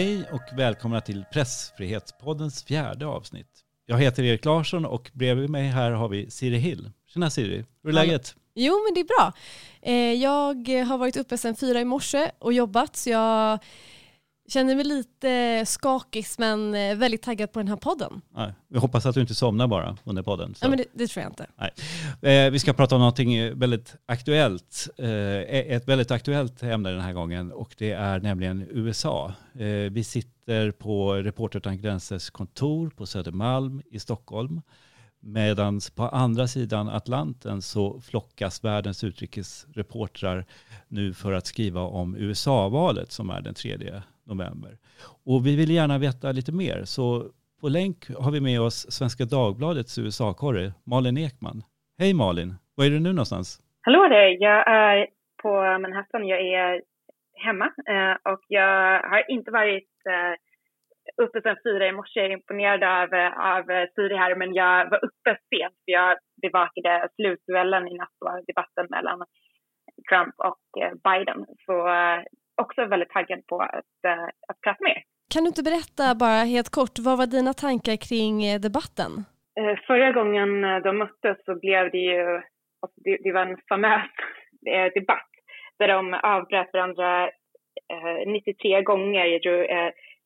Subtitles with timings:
[0.00, 3.46] Hej och välkomna till Pressfrihetspoddens fjärde avsnitt.
[3.86, 6.90] Jag heter Erik Larsson och bredvid mig här har vi Siri Hill.
[7.06, 8.34] Tjena Siri, hur är läget?
[8.54, 9.32] Jo men det är bra.
[9.82, 13.58] Eh, jag har varit uppe sedan fyra i morse och jobbat så jag
[14.50, 18.20] känner mig lite skakig men eh, väldigt taggad på den här podden.
[18.34, 20.54] Nej, vi hoppas att du inte somnar bara under podden.
[20.54, 20.64] Så.
[20.64, 21.46] Ja, men det, det, tror jag inte.
[21.56, 22.46] Nej.
[22.46, 24.88] Eh, vi ska prata om någonting väldigt aktuellt.
[24.98, 29.34] ett väldigt aktuellt ämne den här gången och det är nämligen USA.
[29.90, 34.62] vi sitter på Reporter utan gränsers kontor på Södermalm i Stockholm.
[35.22, 40.44] Medan på andra sidan Atlanten så flockas världens utrikesreportrar
[40.88, 43.76] nu för att skriva om USA-valet som är den 3
[44.24, 44.78] november.
[45.26, 46.84] Och vi vill gärna veta lite mer.
[46.84, 47.24] Så
[47.60, 51.62] på länk har vi med oss Svenska Dagbladets USA-korre Malin Ekman.
[51.98, 53.60] Hej Malin, var är du nu någonstans?
[53.80, 55.06] Hallå där, jag är
[55.42, 56.26] på Manhattan.
[56.26, 56.82] Jag är
[57.34, 60.34] hemma eh, och jag har inte varit eh,
[61.24, 62.20] uppe sen fyra i morse.
[62.20, 63.08] Jag är imponerad av,
[63.54, 68.44] av Siri här, men jag var uppe sent för jag bevakade slutduellen i natt och
[68.46, 69.18] debatten mellan
[70.08, 71.46] Trump och eh, Biden.
[71.66, 72.20] Så eh,
[72.62, 75.02] också väldigt taggad på att, eh, att prata med er.
[75.34, 79.12] Kan du inte berätta bara helt kort, vad var dina tankar kring debatten?
[79.86, 80.50] Förra gången
[80.82, 82.34] de möttes så blev det ju,
[82.82, 84.10] alltså det, det var en famös
[84.94, 85.30] debatt
[85.78, 87.30] där de avbröt varandra
[88.26, 89.24] 93 gånger.
[89.24, 89.66] Jag tror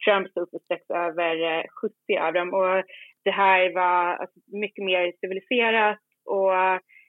[0.05, 1.35] Trump stod för strax över
[1.81, 2.49] 70 av dem.
[2.61, 2.77] Och
[3.25, 6.53] det här var alltså, mycket mer civiliserat och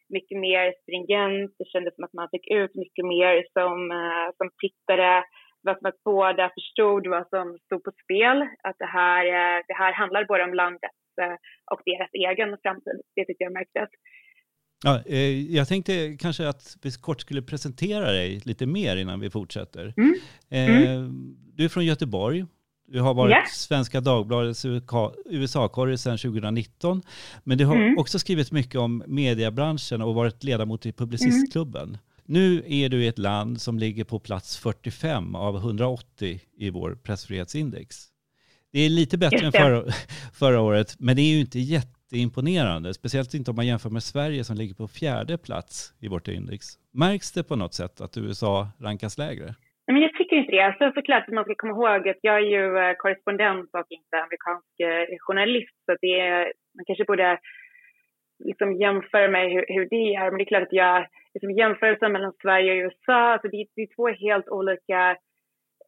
[0.10, 1.52] mycket mer stringent.
[1.60, 5.14] Det kändes som att man fick ut mycket mer som, uh, som tittare.
[5.60, 8.38] Det var som att båda förstod vad som stod på spel.
[8.68, 11.36] Att det här, uh, det här handlar både om landet uh,
[11.72, 12.98] och deras egen framtid.
[13.16, 13.90] Det tyckte jag märktes.
[14.84, 15.02] Ja,
[15.50, 19.94] jag tänkte kanske att vi kort skulle presentera dig lite mer innan vi fortsätter.
[19.98, 20.16] Mm.
[20.50, 21.36] Mm.
[21.56, 22.46] Du är från Göteborg
[22.88, 23.46] du har varit yeah.
[23.54, 24.66] Svenska Dagbladets
[25.26, 27.02] USA-korre sedan 2019.
[27.44, 27.98] Men du har mm.
[27.98, 31.84] också skrivit mycket om mediebranschen och varit ledamot i Publicistklubben.
[31.84, 32.00] Mm.
[32.26, 36.96] Nu är du i ett land som ligger på plats 45 av 180 i vår
[37.04, 38.06] pressfrihetsindex.
[38.72, 39.94] Det är lite bättre än förra,
[40.34, 42.94] förra året, men det är ju inte jätteimponerande.
[42.94, 46.68] Speciellt inte om man jämför med Sverige som ligger på fjärde plats i vårt index.
[46.94, 49.56] Märks det på något sätt att USA rankas lägre?
[50.36, 51.16] Nej, men tycker inte det.
[51.16, 55.18] Alltså, man ska komma ihåg att jag är ju eh, korrespondent och inte amerikansk eh,
[55.20, 55.76] journalist.
[55.86, 57.40] Så det är, man kanske borde
[58.44, 60.32] liksom jämföra med hur, hur, det är.
[60.32, 63.82] Men det är klart att jag, liksom jämförelsen mellan Sverige och USA, alltså det, det
[63.82, 65.18] är två helt olika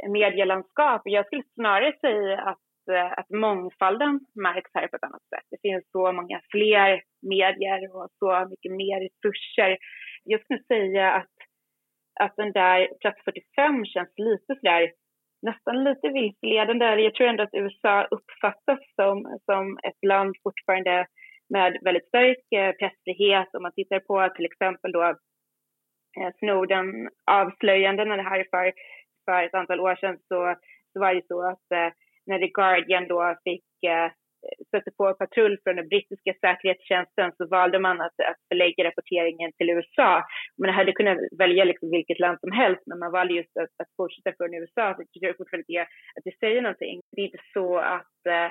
[0.10, 1.02] medielandskap.
[1.06, 5.48] Jag skulle snarare säga att, eh, att mångfalden märks här på ett annat sätt.
[5.52, 9.78] Det finns så många fler medier och så mycket mer resurser.
[10.24, 11.37] Jag skulle säga att
[12.20, 14.92] att den där plats 45 känns lite sådär
[15.42, 16.86] nästan lite vilseledande.
[16.86, 21.06] Jag tror ändå att USA uppfattas som, som ett land fortfarande
[21.50, 23.56] med väldigt stark eh, pressfrihet.
[23.56, 25.04] Om man tittar på till exempel då
[26.20, 28.74] eh, Snowden-avslöjandena här för,
[29.26, 30.56] för ett antal år sedan så,
[30.94, 31.94] så var det så att eh,
[32.26, 34.12] när The Guardian då fick eh,
[34.68, 39.70] stötte på patrull från den brittiska säkerhetstjänsten så valde man att, att förlägga rapporteringen till
[39.70, 40.24] USA.
[40.62, 43.96] Man hade kunnat välja liksom vilket land som helst men man valde just att, att
[43.98, 44.96] fortsätta från USA.
[44.96, 45.82] Så jag fortfarande det,
[46.16, 47.02] att det säger någonting.
[47.12, 48.50] Det är inte så att eh,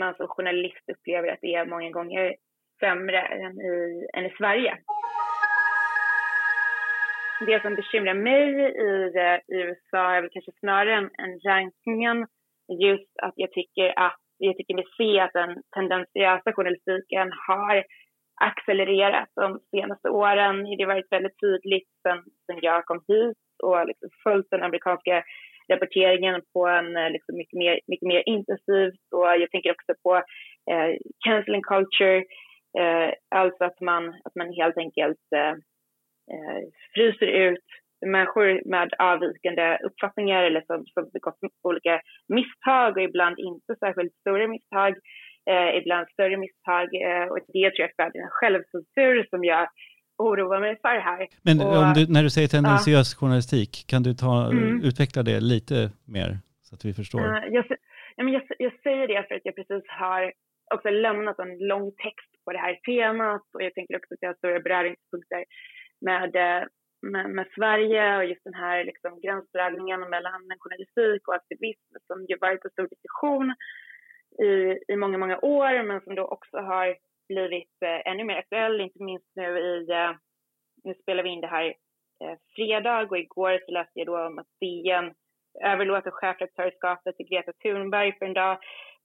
[0.00, 2.34] man som journalist upplever att det är många gånger
[2.80, 4.78] sämre än i, än i Sverige.
[7.46, 12.26] Det som bekymrar mig i, eh, i USA är väl kanske snarare än, än rankingen
[12.68, 17.84] just att jag tycker att jag tycker mig se att den tendentiösa journalistiken har
[18.40, 20.64] accelererat de senaste åren.
[20.64, 25.24] Det har varit väldigt tydligt sen, sen jag kom hit och liksom följt den amerikanska
[25.72, 29.06] rapporteringen på en eh, liksom mycket, mer, mycket mer intensivt.
[29.16, 30.16] Och jag tänker också på
[30.70, 30.90] eh,
[31.24, 32.18] canceling culture,
[32.78, 35.54] eh, alltså att man, att man helt enkelt eh,
[36.32, 36.62] eh
[36.94, 37.66] fryser ut
[38.06, 44.48] människor med avvikande uppfattningar eller som, som begått olika misstag och ibland inte särskilt stora
[44.48, 44.92] misstag,
[45.50, 46.86] eh, ibland större misstag.
[47.06, 49.68] Eh, och det tror jag är en självcensur som jag
[50.18, 51.28] oroar mig för här.
[51.42, 53.18] Men och, om du, när du säger tendentiös ja.
[53.20, 54.84] journalistik, kan du ta, mm.
[54.88, 56.30] utveckla det lite mer
[56.62, 57.20] så att vi förstår?
[57.20, 57.64] Uh, jag,
[58.16, 60.32] jag, jag, säger det för att jag precis har
[60.74, 64.28] också lämnat en lång text på det här temat och jag tänker också att jag
[64.28, 65.44] har stora beröringspunkter
[66.00, 66.62] med, eh,
[67.02, 72.36] med, med, Sverige och just den här liksom, gränsdragningen mellan journalistik och aktivism som ju
[72.40, 73.54] varit en stor diskussion
[74.48, 76.96] i, i många, många år men som då också har
[77.28, 80.12] blivit eh, ännu mer aktuell, inte minst nu i, eh,
[80.84, 81.64] nu spelar vi in det här
[82.24, 85.14] eh, fredag och igår så läste jag då om att DN
[85.64, 88.58] överlåter chefredaktörskapet till Greta Thunberg för en dag.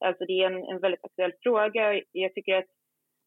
[0.05, 2.01] Alltså det är en, en väldigt aktuell fråga.
[2.11, 2.69] Jag tycker att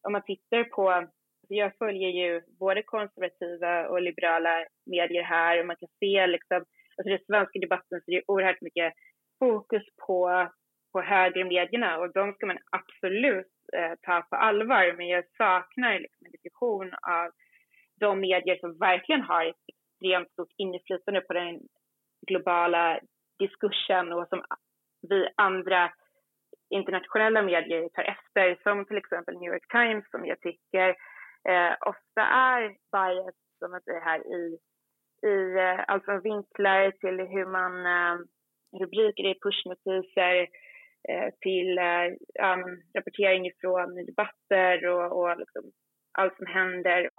[0.07, 1.07] om man tittar på,
[1.49, 6.57] jag följer ju både konservativa och liberala medier här och man kan se liksom,
[6.97, 8.93] alltså den svenska debatten så det är oerhört mycket
[9.39, 10.49] fokus på,
[10.91, 14.93] på högermedierna och de ska man absolut eh, ta på allvar.
[14.97, 17.31] Men jag saknar liksom en diskussion av
[17.99, 21.59] de medier som verkligen har ett extremt stort inflytande på den
[22.27, 22.99] globala
[23.39, 24.43] diskursen och som
[25.09, 25.91] vi andra
[26.69, 30.95] internationella medier tar efter, som till exempel New York Times som jag tycker
[31.49, 34.57] eh, ofta är bias, som man säger här, i,
[35.27, 38.25] i eh, allt från vinklar till hur man eh,
[38.79, 40.47] rubriker i pushnotiser
[41.09, 42.07] eh, till eh,
[42.53, 45.63] um, rapportering från debatter och, och liksom
[46.11, 47.09] allt som händer.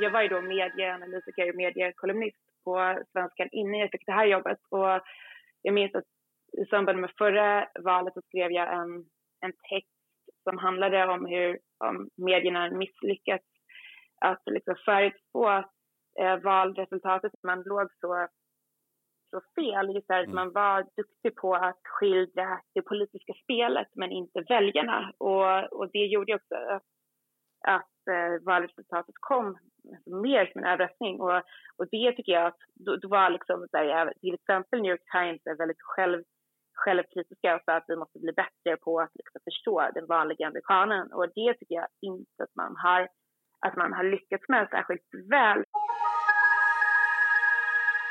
[0.00, 4.58] Jag var ju då medieanalytiker och mediekolumnist på Svenskan innan jag fick det här jobbet
[4.70, 5.00] och
[5.62, 6.04] jag minns att
[6.62, 9.04] i samband med förra valet så skrev jag en,
[9.40, 9.93] en text
[10.44, 13.46] som handlade om hur om medierna misslyckats
[14.20, 15.48] att liksom förutspå
[16.20, 17.32] eh, valresultatet.
[17.42, 18.28] Man låg så,
[19.30, 20.34] så fel, just mm.
[20.34, 25.12] man var duktig på att skildra det politiska spelet men inte väljarna.
[25.18, 26.82] Och, och det gjorde också att,
[27.66, 29.58] att eh, valresultatet kom
[30.06, 31.20] mer som en överraskning.
[31.20, 31.42] Och,
[31.76, 35.46] och det tycker jag att, då, då var liksom, där, till exempel New York Times
[35.46, 36.22] är väldigt själv
[36.74, 41.12] självkritiska för att vi måste bli bättre på att liksom förstå den vanliga amerikanen.
[41.12, 43.08] Och det tycker jag inte att man har,
[43.66, 45.64] att man har lyckats med särskilt väl.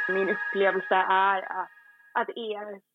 [0.09, 1.69] Min upplevelse är att,
[2.13, 2.92] att ERC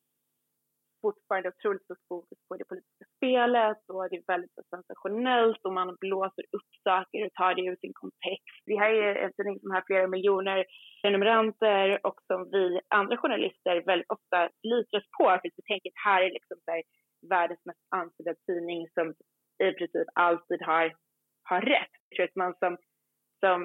[1.02, 5.96] fortfarande otroligt stort fokus på det politiska spelet och det är väldigt sensationellt och man
[6.00, 8.58] blåser upp saker och tar det ur sin kontext.
[8.70, 10.64] Det här är en tidning som har flera miljoner
[11.02, 14.38] prenumeranter och som vi andra journalister väldigt ofta
[14.72, 16.82] litar oss på för vi tänker att här är liksom här,
[17.30, 19.06] världens mest ansedda tidning som
[19.66, 20.86] i princip alltid har,
[21.42, 21.94] har rätt.
[22.08, 22.76] Jag tror att man som
[23.44, 23.60] som,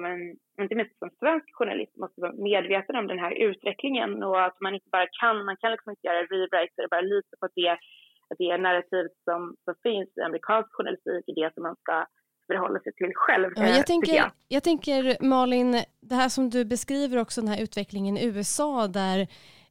[0.62, 4.74] inte minst som svensk journalist, måste vara medveten om den här utvecklingen och att man
[4.74, 7.70] inte bara kan, man kan liksom inte göra rewrites och bara lita på att det,
[8.30, 12.06] att det narrativ som, som finns i amerikansk journalistik är det som man ska
[12.46, 13.50] förhålla sig till själv.
[13.56, 14.30] Ja, jag, tänker, jag.
[14.48, 19.18] jag tänker Malin, det här som du beskriver också den här utvecklingen i USA där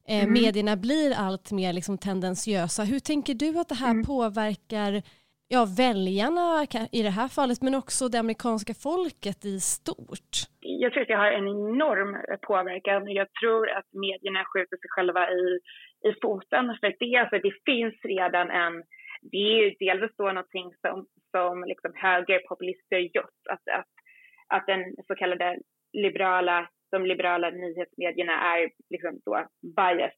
[0.08, 0.32] eh, mm.
[0.32, 2.82] medierna blir allt mer liksom tendensiösa.
[2.82, 4.04] Hur tänker du att det här mm.
[4.04, 5.02] påverkar
[5.48, 10.34] ja, väljarna i det här fallet, men också det amerikanska folket i stort?
[10.60, 12.10] Jag tror att det har en enorm
[12.42, 13.08] påverkan.
[13.08, 15.44] Jag tror att medierna skjuter sig själva i,
[16.08, 16.64] i foten.
[16.80, 18.82] För det, alltså, det finns redan en...
[19.32, 23.40] Det är ju delvis då någonting som, som liksom högerpopulister gjort.
[23.50, 23.92] Att, att,
[24.48, 25.58] att den så kallade
[25.92, 29.46] liberala, de liberala nyhetsmedierna är liksom då
[29.76, 30.12] biased.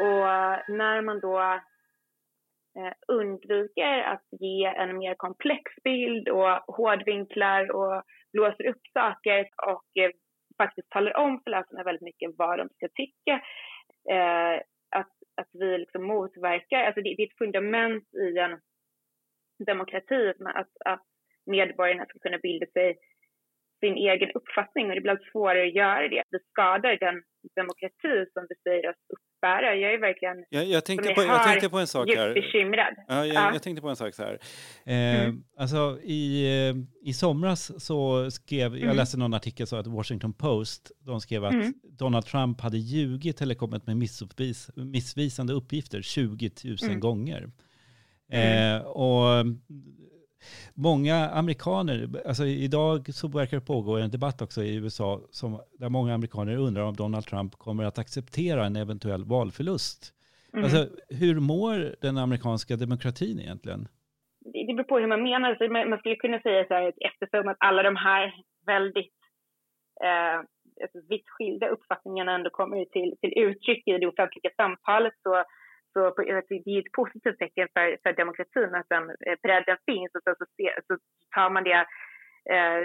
[0.00, 0.26] Och
[0.78, 1.60] när man då
[2.78, 10.02] Eh, undviker att ge en mer komplex bild och hårdvinklar och blåser upp saker och
[10.02, 10.10] eh,
[10.56, 13.34] faktiskt talar om för läsarna väldigt mycket vad de ska tycka.
[14.10, 18.60] Eh, att, att vi liksom motverkar, alltså det, det, är ett fundament i en
[19.66, 21.06] demokrati att, att
[21.46, 22.96] medborgarna ska kunna bilda sig
[23.80, 26.22] sin egen uppfattning och det blir allt svårare att göra det.
[26.30, 27.22] Det skadar den
[27.56, 29.74] demokrati som vi säger oss uppbära.
[29.74, 32.34] Jag är verkligen, jag, jag, tänkte, på, jag tänkte på en sak här.
[32.34, 32.94] bekymrad.
[33.08, 33.52] Ja, jag, ja.
[33.52, 34.38] jag tänkte på en sak så här.
[34.86, 35.42] Eh, mm.
[35.56, 36.46] Alltså i,
[37.02, 38.96] i somras så skrev, jag mm.
[38.96, 41.74] läste någon artikel så att Washington Post, de skrev att mm.
[41.98, 47.00] Donald Trump hade ljugit eller kommit med missuppvis, missvisande uppgifter 20 000 mm.
[47.00, 47.50] gånger.
[48.32, 48.76] Mm.
[48.76, 49.46] Eh, och
[50.74, 55.88] många amerikaner, alltså idag så verkar det pågå en debatt också i USA som, där
[55.88, 60.14] många amerikaner undrar om Donald Trump kommer att acceptera en eventuell valförlust.
[60.52, 60.64] Mm.
[60.64, 63.88] Alltså, hur mår den amerikanska demokratin egentligen?
[64.40, 65.54] Det beror på hur man menar.
[65.54, 68.34] Så man skulle kunna säga så här, eftersom att alla de här
[68.66, 69.18] väldigt
[70.04, 70.38] eh,
[70.82, 75.44] alltså vitt skilda uppfattningarna ändå kommer till, till uttryck i det offentliga samtalet så
[75.98, 79.06] så det är ett positivt tecken för, för demokratin att den
[79.42, 80.44] bredden eh, finns och så, så,
[80.86, 80.98] så
[81.34, 81.86] tar man det,
[82.50, 82.82] eh,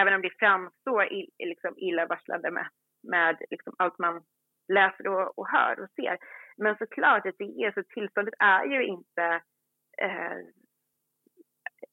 [0.00, 2.68] även om det framstår i, liksom illavarslande med,
[3.02, 4.22] med liksom allt man
[4.72, 6.18] läser och, och hör och ser.
[6.56, 9.40] Men såklart att det är så tillståndet är ju inte
[10.02, 10.38] eh,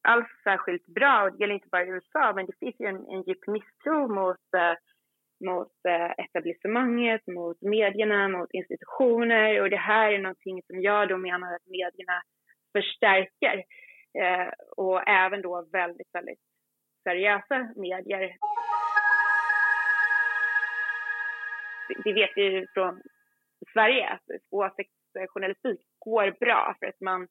[0.02, 3.08] alls särskilt bra och det gäller inte bara i USA men det finns ju en,
[3.08, 4.76] en djup misstro mot eh,
[5.40, 11.18] mot eh, etablissemanget, mot medierna, mot institutioner och det här är någonting som jag då
[11.18, 12.22] menar att medierna
[12.78, 13.64] förstärker
[14.22, 16.40] eh, och även då väldigt, väldigt
[17.04, 18.38] seriösa medier.
[22.04, 23.02] det vet vi ju från
[23.74, 27.24] Sverige, att åsiktsjournalistik går bra för att man,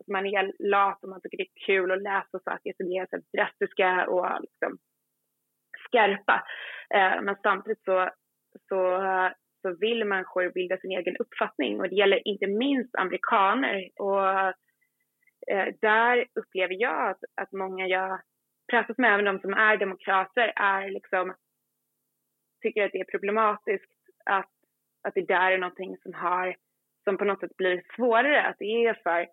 [0.00, 3.06] att man är lat och man tycker det är kul att läsa saker som är
[3.10, 4.78] så drastiska och liksom
[5.90, 6.42] skarpa.
[6.94, 8.10] Eh, men samtidigt så,
[8.68, 8.80] så,
[9.62, 13.88] så vill människor bilda sin egen uppfattning och det gäller inte minst amerikaner.
[13.96, 14.28] Och
[15.52, 18.20] eh, där upplever jag att, att många jag
[18.70, 21.34] pratat med, även de som är demokrater, är liksom
[22.62, 23.92] tycker att det är problematiskt
[24.24, 24.50] att,
[25.02, 26.56] att det där är någonting som har
[27.04, 29.26] som på något sätt blir svårare, att det är för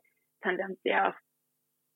[0.43, 1.26] tendentiöst.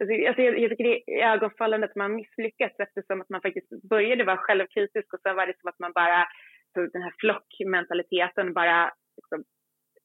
[0.01, 3.69] Alltså, alltså, jag, jag tycker det är ögonfallande att man misslyckats eftersom att man faktiskt
[3.89, 6.27] började vara självkritisk och sen var det som att man bara
[6.93, 9.43] den här flockmentaliteten bara liksom,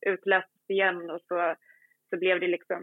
[0.07, 1.55] utlöstes igen och så,
[2.11, 2.81] så blev det liksom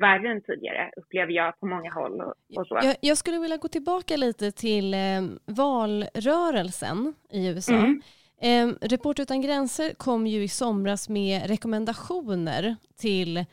[0.00, 2.20] värre än tidigare, upplever jag på många håll.
[2.20, 2.80] Och, och så.
[2.82, 7.74] Jag, jag, skulle vilja gå tillbaka lite till eh, valrörelsen i USA.
[7.74, 8.00] Mm.
[8.42, 13.44] Eh, Report utan gränser kom ju i somras med rekommendationer till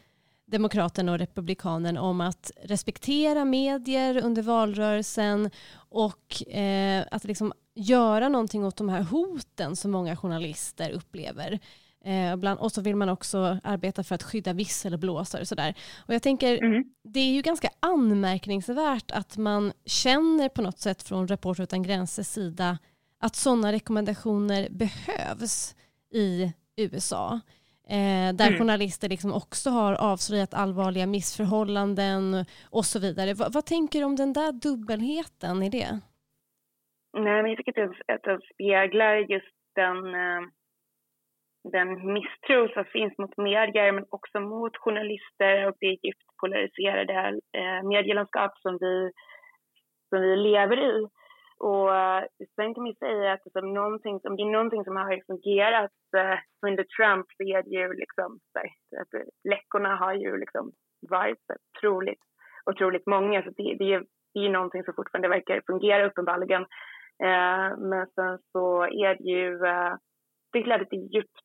[0.53, 8.65] Demokraterna och Republikanen om att respektera medier under valrörelsen och eh, att liksom göra någonting
[8.65, 11.59] åt de här hoten som många journalister upplever.
[12.05, 15.75] Eh, bland, och så vill man också arbeta för att skydda visselblåsare och sådär.
[15.97, 16.83] Och jag tänker, mm.
[17.03, 22.27] det är ju ganska anmärkningsvärt att man känner på något sätt från Reporter utan gränsers
[22.27, 22.77] sida
[23.19, 25.75] att sådana rekommendationer behövs
[26.11, 27.39] i USA.
[27.97, 28.59] Eh, där mm.
[28.59, 32.45] journalister liksom också har avslöjat allvarliga missförhållanden
[32.77, 33.33] och så vidare.
[33.33, 35.91] Va, vad tänker du om den där dubbelheten i det?
[37.17, 37.83] Nej, men jag tycker
[38.13, 40.41] att det speglar just den eh
[41.71, 47.83] den misstro som finns mot medier men också mot journalister och det djupt polariserade eh,
[47.83, 49.11] medielandskap som vi,
[50.09, 51.07] som vi lever i.
[51.69, 52.23] Och eh,
[52.55, 55.91] sen kan man säga att liksom, någonting, om det är någonting som har liksom fungerat
[56.17, 58.39] eh, under Trump så är det ju liksom,
[59.01, 60.71] att eh, läckorna har ju liksom
[61.09, 61.43] varit
[61.75, 62.23] otroligt,
[62.65, 63.43] otroligt många.
[63.43, 64.03] Så det, det, är,
[64.33, 66.61] det är någonting som fortfarande verkar fungera uppenbarligen.
[67.23, 69.95] Eh, men sen så är det ju, eh,
[70.51, 71.39] det är klart att det är djupt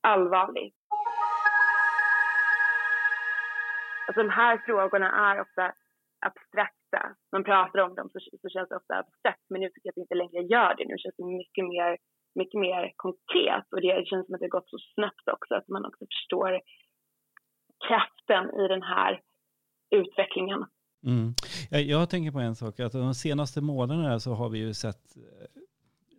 [0.00, 0.76] allvarligt.
[4.06, 5.74] Alltså de här frågorna är ofta
[6.92, 7.16] abstrakta.
[7.32, 9.94] Man pratar om dem så, så känns det ofta abstrakt men nu tycker jag att
[9.94, 10.84] det inte längre gör det.
[10.88, 11.98] Nu känns det mycket mer,
[12.34, 15.68] mycket mer konkret och det känns som att det har gått så snabbt också att
[15.68, 16.60] man också förstår
[17.88, 19.20] kraften i den här
[19.90, 20.64] utvecklingen.
[21.06, 21.34] Mm.
[21.70, 25.04] Jag, jag tänker på en sak, att de senaste månaderna så har vi ju sett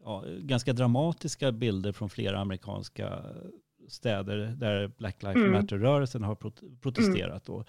[0.04, 3.08] ja, ganska dramatiska bilder från flera amerikanska
[3.88, 5.52] städer där Black Lives mm.
[5.52, 6.36] Matter-rörelsen har
[6.82, 7.50] protesterat.
[7.50, 7.64] Mm.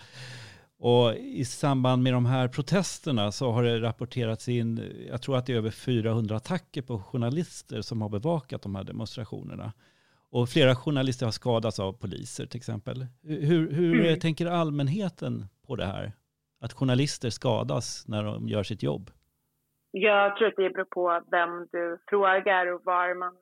[0.87, 5.47] Och i samband med de här protesterna så har det rapporterats in, jag tror att
[5.47, 9.73] det är över 400 attacker på journalister som har bevakat de här demonstrationerna.
[10.31, 13.07] Och flera journalister har skadats av poliser till exempel.
[13.23, 14.21] Hur, hur mm.
[14.21, 16.12] tänker allmänheten på det här?
[16.61, 19.11] Att journalister skadas när de gör sitt jobb?
[19.91, 23.33] Jag tror att det beror på vem du frågar och var man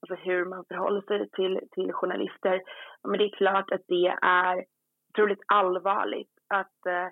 [0.00, 2.62] alltså hur man förhåller sig till, till journalister.
[3.02, 4.64] Men det är klart att det är
[5.08, 7.08] otroligt allvarligt att eh,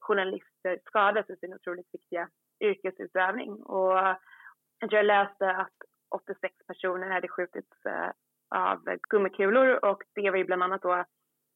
[0.00, 2.28] journalister skadas i sin otroligt viktiga
[2.60, 3.52] yrkesutövning.
[3.62, 4.16] Och
[4.80, 5.76] jag läste att
[6.10, 8.10] 86 personer hade skjutits eh,
[8.54, 8.78] av
[9.10, 10.94] gummikulor och det var ju bland annat då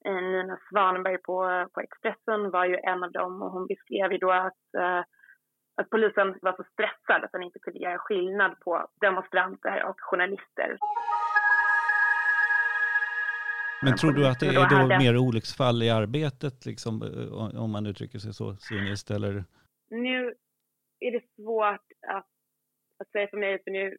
[0.04, 4.18] eh, Nina Svanberg på, på Expressen var ju en av dem och hon beskrev ju
[4.18, 5.02] då att eh,
[5.76, 10.78] att polisen var så stressad att den inte kunde göra skillnad på demonstranter och journalister.
[13.84, 14.98] Men tror du att det är då hade...
[14.98, 17.02] mer olycksfall i arbetet, liksom,
[17.54, 19.10] om man uttrycker sig så cyniskt?
[19.10, 19.44] Eller?
[19.90, 20.34] Nu
[21.00, 22.30] är det svårt att,
[22.98, 23.96] att säga för mig, för nu,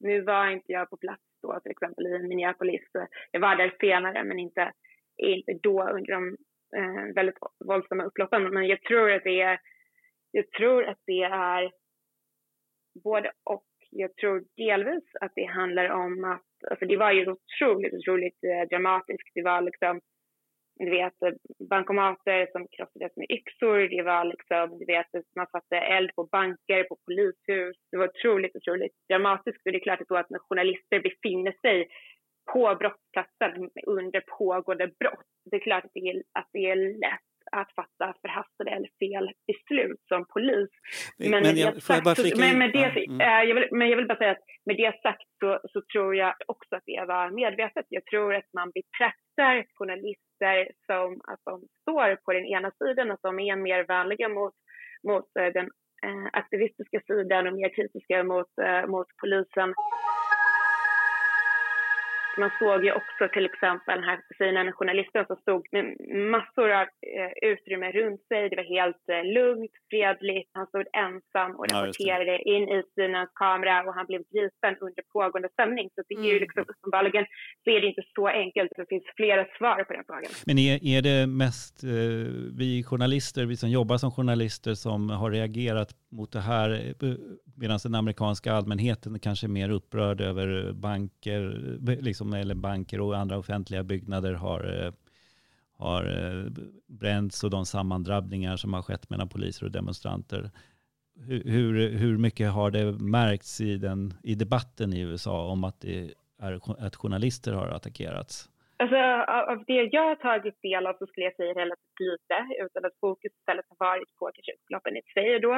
[0.00, 2.90] nu var inte jag på plats då, till exempel i Minneapolis.
[3.30, 4.72] Jag var där senare, men inte,
[5.16, 6.36] inte då under de
[6.76, 8.54] eh, väldigt våldsamma upploppen.
[8.54, 9.60] Men jag tror att det är
[10.36, 11.72] jag tror att det är
[13.04, 13.66] både och.
[13.90, 18.68] Jag tror delvis att det handlar om att, alltså det var ju otroligt, otroligt eh,
[18.70, 19.34] dramatiskt.
[19.34, 20.00] Det var liksom,
[20.78, 21.34] du vet, eh,
[21.68, 23.80] bankomater som krossades med yxor.
[23.96, 25.06] Det var liksom, du vet,
[25.36, 27.76] man satte eld på banker, på polishus.
[27.90, 29.66] Det var otroligt, otroligt dramatiskt.
[29.66, 31.88] Och det är klart att, då att när journalister befinner sig
[32.52, 37.33] på brottsplatsen under pågående brott, det är klart att det är, att det är lätt
[37.52, 40.70] att fatta förhastade eller fel beslut som polis.
[41.18, 43.20] Men, men, jag, sagt, jag så, men, med det, mm.
[43.20, 46.16] äh, jag vill, men jag vill bara säga att med det sagt så, så tror
[46.16, 47.86] jag också att det var medvetet.
[47.88, 53.22] Jag tror att man betraktar journalister som att de står på den ena sidan, att
[53.22, 54.54] de är mer vänliga mot,
[55.08, 55.68] mot äh, den
[56.06, 59.74] eh, aktivistiska sidan och mer kritiska mot, eh, mot polisen.
[62.38, 65.84] Man såg ju också till exempel den här fina journalisten som stod med
[66.34, 66.86] massor av
[67.16, 68.48] eh, utrymme runt sig.
[68.50, 70.50] Det var helt eh, lugnt, fredligt.
[70.58, 75.02] Han stod ensam och rapporterade ja, in i sina kamera och han blev gripen under
[75.12, 75.86] pågående sändning.
[75.94, 76.44] Så det är ju mm.
[76.44, 77.24] liksom uppenbarligen
[77.64, 78.70] så är det inte så enkelt.
[78.76, 80.30] Det finns flera svar på den frågan.
[80.46, 81.90] Men är, är det mest eh,
[82.60, 86.68] vi journalister, vi som jobbar som journalister som har reagerat mot det här
[87.02, 87.14] eh,
[87.56, 91.40] medan den amerikanska allmänheten kanske är mer upprörd över banker,
[92.02, 94.92] liksom eller banker och andra offentliga byggnader har, eh,
[95.78, 96.50] har eh,
[96.86, 100.50] bränts och de sammandrabbningar som har skett mellan poliser och demonstranter.
[101.44, 106.10] Hur, hur mycket har det märkts i, den, i debatten i USA om att, det
[106.38, 108.48] är, att journalister har attackerats?
[108.76, 108.96] Alltså,
[109.52, 113.00] av det jag har tagit del av så skulle jag säga relativt lite utan att
[113.00, 115.54] fokus istället har varit på kanske upploppen i sig då.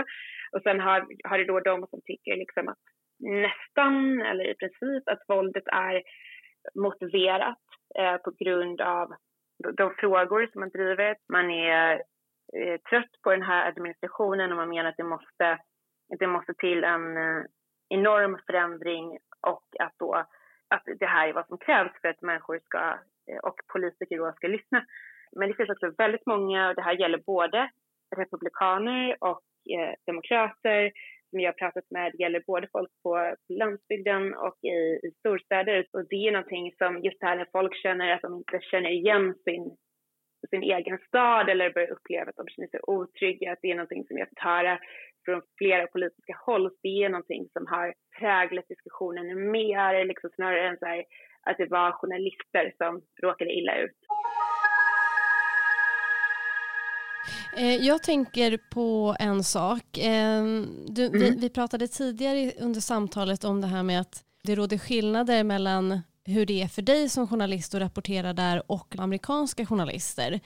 [0.52, 2.84] Och sen har, har det då de som tycker liksom att
[3.18, 3.94] nästan
[4.30, 6.02] eller i princip att våldet är
[6.74, 7.58] motiverat
[7.98, 9.14] eh, på grund av
[9.76, 11.16] de frågor som man driver.
[11.28, 12.02] Man är
[12.56, 15.58] eh, trött på den här administrationen och man menar att det måste,
[16.18, 17.44] det måste till en eh,
[17.88, 20.26] enorm förändring och att då
[20.68, 22.78] att det här är vad som krävs för att människor ska,
[23.30, 24.84] eh, och politiker då ska lyssna.
[25.32, 27.70] Men det finns också väldigt många, och det här gäller både
[28.16, 29.42] republikaner och
[29.76, 30.92] eh, demokrater
[31.36, 34.76] som jag har pratat med gäller både folk på landsbygden och i,
[35.06, 35.86] i storstäder.
[35.92, 38.90] Och det är någonting som just det här när folk känner att de inte känner
[38.90, 39.76] igen sin,
[40.50, 44.04] sin egen stad eller börjar uppleva att de känner sig otrygga, att det är någonting
[44.06, 44.78] som jag fått höra
[45.24, 46.70] från flera politiska håll.
[46.82, 51.04] Det är någonting som har präglat diskussionen mer, liksom snarare än så här,
[51.42, 53.98] att det var journalister som råkade illa ut.
[57.56, 59.98] Eh, jag tänker på en sak.
[60.00, 61.20] Ehm, du, mm.
[61.20, 66.00] vi, vi, pratade tidigare under samtalet om det här med att det råder skillnader mellan
[66.26, 70.40] hur det är för dig som journalist att rapportera där och amerikanska journalister.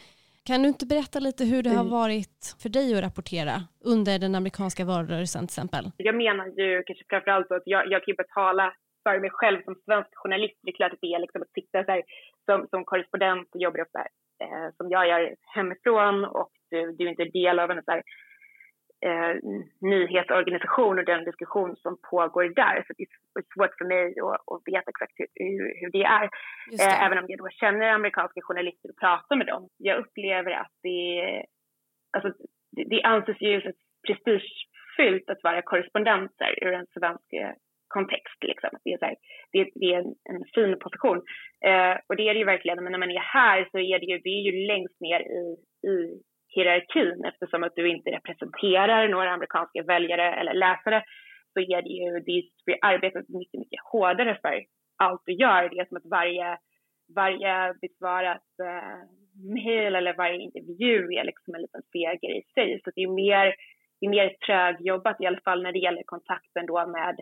[0.47, 1.97] Kan du inte berätta lite hur det har mm.
[2.01, 5.85] varit för dig att rapportera under den amerikanska valrörelsen till exempel?
[5.97, 9.75] Jag menar ju kanske framförallt att jag, jag kan ju betala för mig själv som
[9.85, 10.59] svensk journalist.
[10.63, 12.03] Det är klart att det är liksom att sitta så här,
[12.47, 14.09] som, som korrespondent och jobba här,
[14.43, 18.03] eh, som jag gör hemifrån och du, du är inte del av en så här,
[19.07, 19.37] eh,
[19.81, 22.85] nyhetsorganisation och den diskussion som pågår där.
[22.87, 26.31] Så det är svårt för mig att, att veta exakt hur, hur det är.
[26.71, 26.85] Det.
[26.85, 29.69] Eh, även om jag då känner amerikanska journalister och pratar med dem.
[29.77, 31.45] Jag upplever att det,
[32.17, 32.29] alltså,
[32.77, 33.73] det, det anses ju
[34.07, 37.31] prestigefyllt att vara korrespondenter ur en svensk
[37.97, 38.41] kontext.
[38.51, 38.71] Liksom.
[38.85, 39.17] Det, är så här,
[39.53, 41.19] det, det, är en, en fin position.
[41.69, 44.07] Eh, och det är det ju verkligen, men när man är här så är det
[44.07, 45.43] ju, det är ju längst ner i,
[45.93, 45.97] i
[46.55, 51.03] hierarkin eftersom att du inte representerar några amerikanska väljare eller läsare
[51.53, 52.33] så är det ju, det
[52.73, 54.65] är arbetet mycket, mycket hårdare för
[54.99, 55.69] allt du gör.
[55.69, 56.59] Det är som att varje,
[57.17, 58.99] varje besvarat eh,
[59.55, 62.81] mejl eller varje intervju är liksom en liten seger i sig.
[62.85, 63.55] Så det är mer,
[64.01, 67.17] det är mer trögjobbat i alla fall när det gäller kontakten då med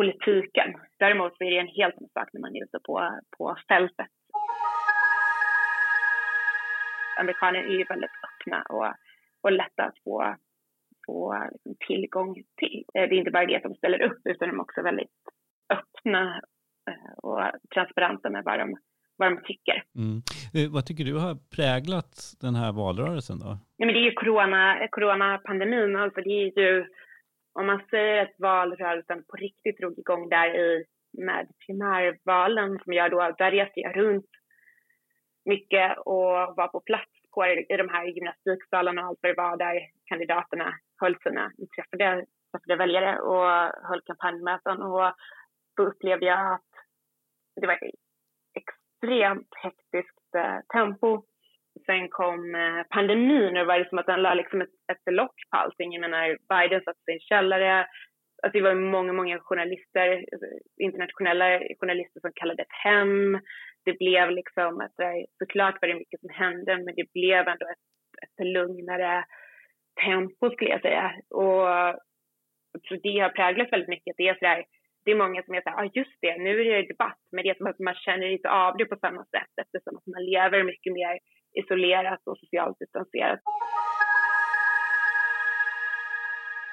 [0.00, 0.68] politiken.
[0.98, 2.94] Däremot är det en helt annan sak när man är ute på,
[3.38, 4.12] på fältet
[7.20, 8.92] amerikaner är ju väldigt öppna och,
[9.42, 10.36] och lätta att få,
[11.06, 12.84] få liksom tillgång till.
[12.94, 15.18] Eh, det är inte bara det att de ställer upp utan de är också väldigt
[15.72, 16.40] öppna
[16.90, 17.40] eh, och
[17.74, 18.76] transparenta med vad de,
[19.16, 19.82] vad de tycker.
[19.96, 20.22] Mm.
[20.54, 23.58] Eh, vad tycker du har präglat den här valrörelsen då?
[23.76, 25.96] Ja, men det är ju corona, coronapandemin.
[25.96, 26.86] Alltså det är ju,
[27.52, 33.10] om man säger att valrörelsen på riktigt drog igång där i med primärvalen som jag
[33.10, 34.30] då, där reste jag runt
[35.44, 39.56] mycket och var på plats på i de här gymnastiksalarna och allt vad det var
[39.56, 43.46] där kandidaterna höll sina, träffade, träffade väljare och
[43.88, 45.12] höll kampanjmöten och
[45.76, 46.70] då upplevde jag att
[47.60, 47.94] det var ett
[48.54, 51.22] extremt hektiskt eh, tempo.
[51.90, 55.36] Sen kom eh, pandemin och det var som att den la liksom ett, ett lock
[55.50, 55.92] på allting.
[55.92, 57.86] Jag menar, Biden satt i en källare.
[58.42, 60.24] Alltså det var många, många journalister,
[60.80, 61.48] internationella
[61.80, 63.40] journalister som kallade ett hem
[63.84, 64.98] det blev liksom, att
[65.38, 67.86] såklart var det mycket som hände, men det blev ändå ett,
[68.22, 69.24] ett lugnare
[70.04, 71.12] tempo skulle jag säga.
[71.30, 71.68] Och
[72.72, 74.14] jag tror det har präglat väldigt mycket.
[74.16, 74.64] Det är, så där,
[75.04, 77.50] det är många som är såhär, ah, just det, nu är det debatt, men det
[77.50, 80.62] är som att man känner inte av det på samma sätt eftersom att man lever
[80.62, 81.18] mycket mer
[81.54, 83.40] isolerat och socialt distanserat.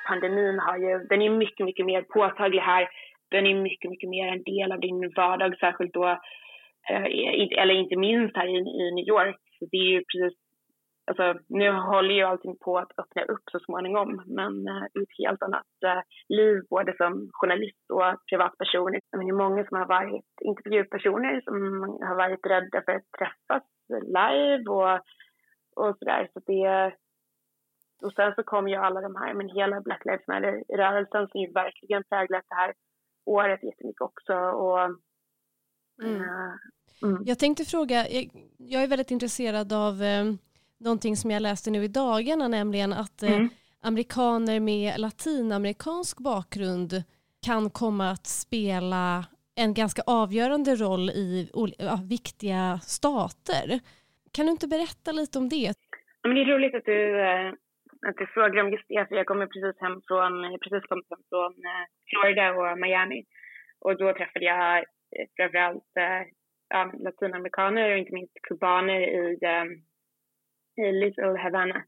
[0.07, 2.87] Pandemin har ju, den är mycket, mycket mer påtaglig här.
[3.31, 6.07] Den är mycket, mycket mer en del av din vardag, särskilt då
[6.89, 7.05] eh,
[7.61, 9.39] eller inte minst här i, i New York.
[9.59, 10.46] Så det är ju precis
[11.07, 15.17] alltså, nu håller ju allting på att öppna upp så småningom, men uh, i ett
[15.23, 18.91] helt annat uh, liv, både som journalist och privatperson.
[18.91, 21.55] Det är många som har varit intervjupersoner som
[22.07, 24.95] har varit rädda för att träffas live och,
[25.75, 26.29] och sådär.
[26.33, 26.95] Så det,
[28.03, 31.51] och sen så kom ju alla de här, men hela Black Lives Matter-rörelsen som ju
[31.51, 32.73] verkligen präglat det här
[33.25, 34.33] året jättemycket också.
[34.33, 34.81] Och,
[36.03, 36.21] mm.
[36.21, 36.53] Uh,
[37.03, 37.23] mm.
[37.25, 40.25] Jag tänkte fråga, jag, jag, är väldigt intresserad av eh,
[40.79, 43.49] någonting som jag läste nu i dagarna, nämligen att eh, mm.
[43.81, 46.91] amerikaner med latinamerikansk bakgrund
[47.45, 53.79] kan komma att spela en ganska avgörande roll i ja, viktiga stater.
[54.33, 55.73] Kan du inte berätta lite om det?
[56.23, 57.49] Men det är roligt att du, eh,
[58.09, 60.31] att du frågar om just det, för jag kommer precis hem från,
[60.63, 63.25] precis kommit hem från eh, Florida och Miami.
[63.79, 64.83] Och då träffade jag
[65.37, 65.91] framförallt
[66.69, 69.37] ja, latinamerikaner och inte minst kubaner i
[70.77, 71.83] Little Havana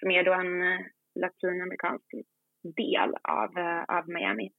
[0.00, 0.80] som är då en eh,
[1.20, 2.04] latinamerikansk
[2.62, 4.50] del av, eh, av Miami.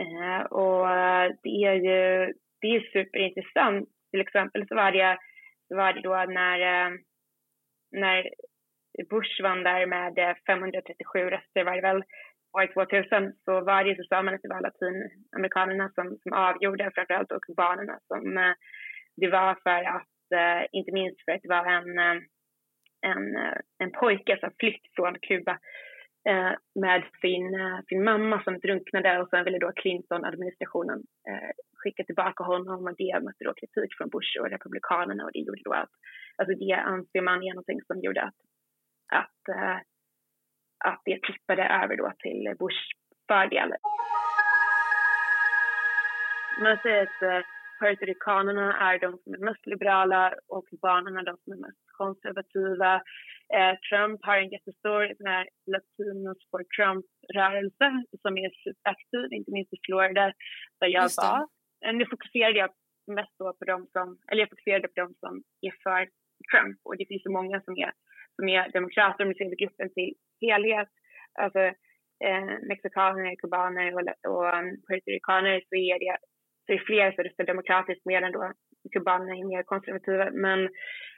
[0.00, 3.88] Eh, och eh, det är ju det är superintressant.
[4.10, 5.18] Till exempel så var det,
[5.68, 6.90] så var det då när,
[7.92, 8.30] när
[9.10, 12.02] Bush vann där med 537 röster var det väl,
[12.58, 16.90] år 2000 så var det så sa man att det var latinamerikanerna som, som avgjorde,
[16.94, 18.54] framförallt och kubanerna som
[19.16, 22.24] det var för att, inte minst för att det var en
[23.04, 25.58] en, eh, en pojke som flytt från Kuba
[26.28, 30.98] eh, med sin, eh, sin mamma som drunknade och sen ville då Clinton-administrationen
[31.30, 35.38] eh, skicka tillbaka honom och det mötte då kritik från Bush och Republikanerna och det
[35.38, 35.94] gjorde då att,
[36.36, 38.40] alltså det anser man är någonting som gjorde att,
[39.12, 39.78] att, eh,
[40.84, 42.84] att det tippade över då till Bush
[43.28, 43.72] fördel.
[46.62, 47.46] Man säger att eh,
[47.84, 52.92] puertoricanerna är de som är mest liberala och kubanerna de som är mest konservativa.
[53.56, 57.88] Eh, Trump har en jättestor här Latinos for Trump-rörelse
[58.22, 60.24] som är superaktiv, inte minst i Florida
[60.80, 61.40] där jag var.
[61.84, 62.70] Eh, nu fokuserade jag
[63.18, 65.34] mest på de som, eller jag fokuserade på de som
[65.66, 66.02] är för
[66.50, 67.92] Trump och det finns så många som är,
[68.36, 70.12] som är demokrater om vi ser gruppen till
[70.44, 70.90] helhet.
[71.42, 71.62] Alltså
[72.26, 76.16] eh, mexikaner, kubaner och, och um, puertoricaner så är det
[76.66, 78.52] så är fler som röstar demokratiskt medan då
[78.92, 80.30] kubanerna är mer konservativa.
[80.30, 80.68] Men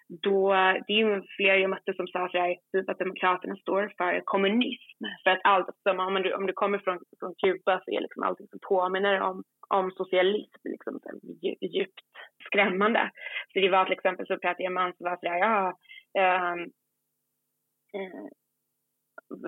[0.09, 0.53] då,
[0.87, 4.23] det är ju fler jag mötte som sa så här, typ att Demokraterna står för
[4.25, 5.05] kommunism.
[5.25, 8.23] För att allt, som, om, du, om du kommer från, från Kuba så är liksom
[8.23, 11.01] allting som påminner om, om socialism liksom,
[11.61, 12.01] djupt
[12.47, 13.11] skrämmande.
[13.53, 15.77] Så det var till exempel så pratade jag med en som var så här, ja,
[16.53, 16.71] um,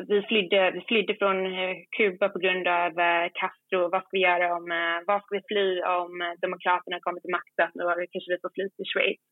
[0.08, 3.80] vi flydde, vi flydde från eh, Kuba på grund av eh, Castro.
[3.92, 6.12] Vad ska vi göra om, eh, vad ska vi fly om
[6.44, 7.70] Demokraterna kommer till makten?
[7.74, 9.22] Då kanske vi får fly till Schweiz.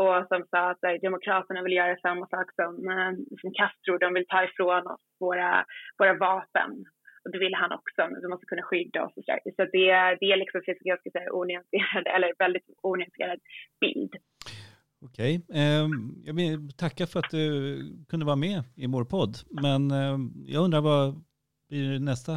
[0.00, 2.72] Och som sa att Demokraterna vill göra samma sak som,
[3.40, 3.98] som Castro.
[3.98, 5.64] De vill ta ifrån oss våra,
[5.98, 6.70] våra vapen.
[7.24, 9.16] Och det vill han också, men vi måste kunna skydda oss.
[9.16, 9.88] Och så så det,
[10.20, 13.40] det är liksom, jag ska säga, onyanserad, eller väldigt onyanserad
[13.80, 14.14] bild.
[15.04, 15.88] Okej, eh,
[16.24, 19.36] jag vill tacka för att du kunde vara med i vår podd.
[19.50, 21.24] Men eh, jag undrar vad
[21.68, 22.32] blir nästa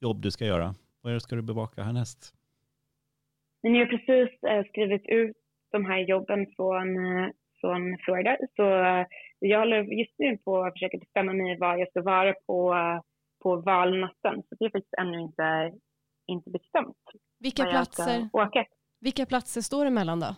[0.00, 0.74] jobb du ska göra?
[1.02, 2.34] Vad ska du bevaka härnäst?
[3.62, 5.36] Ni har precis eh, skrivit ut
[5.72, 7.28] de här jobben från, eh,
[7.60, 8.36] från Florida.
[8.56, 9.06] Så eh,
[9.38, 12.74] jag håller just nu på att försöka bestämma mig vad jag ska vara på,
[13.42, 14.42] på valnatten.
[14.48, 15.72] Så det är faktiskt ännu inte,
[16.26, 16.96] inte bestämt.
[17.38, 18.28] Vilka platser,
[19.00, 20.34] vilka platser står det mellan då?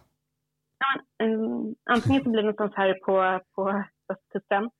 [1.23, 4.71] Um, antingen så blir det någonstans här på, på östkusten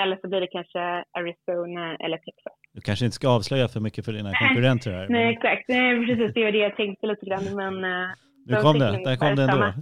[0.00, 0.80] eller så blir det kanske
[1.18, 2.52] Arizona eller Texas.
[2.72, 5.06] Du kanske inte ska avslöja för mycket för dina konkurrenter här.
[5.08, 5.68] Nej, exakt.
[5.68, 6.34] Nej, precis.
[6.34, 7.44] Det var det jag tänkte lite grann.
[7.56, 8.08] Men, uh,
[8.46, 9.00] nu kom det.
[9.04, 9.72] Där kom det ändå.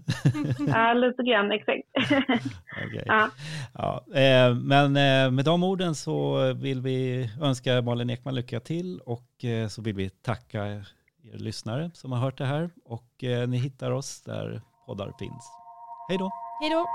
[0.73, 1.53] ja, lite grann.
[1.53, 1.83] Exakt.
[2.87, 3.03] okay.
[3.07, 3.31] ja.
[3.75, 9.01] Ja, eh, men eh, med de orden så vill vi önska Malin Ekman lycka till
[9.01, 10.88] och eh, så vill vi tacka er
[11.33, 15.44] lyssnare som har hört det här och eh, ni hittar oss där poddar finns.
[16.09, 16.31] Hej då!
[16.61, 16.87] Hej då!